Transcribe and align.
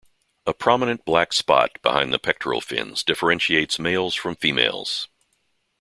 A 0.47 0.53
prominent 0.55 1.05
black 1.05 1.31
spot 1.31 1.79
behind 1.83 2.11
the 2.11 2.17
pectoral 2.17 2.59
fins 2.59 3.03
differentiates 3.03 3.77
males 3.77 4.15
from 4.15 4.35
females. 4.35 5.07